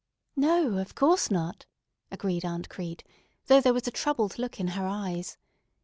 [0.35, 1.67] "No, of course not,"
[2.09, 3.03] agreed Aunt Crete,
[3.45, 5.37] though there was a troubled look in her eyes.